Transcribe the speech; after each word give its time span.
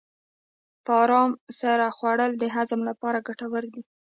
په 0.85 0.91
ارام 1.03 1.31
سره 1.59 1.85
خوړل 1.97 2.31
د 2.37 2.43
هضم 2.55 2.81
لپاره 2.89 3.25
ګټور 3.27 3.63
دي. 3.73 3.83